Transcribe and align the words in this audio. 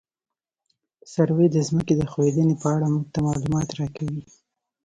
سروې 1.13 1.47
د 1.51 1.57
ځمکې 1.67 1.93
د 1.97 2.01
ښوېدنې 2.11 2.55
په 2.61 2.67
اړه 2.75 2.87
موږ 2.93 3.05
ته 3.13 3.19
معلومات 3.27 3.67
راکوي 3.79 4.21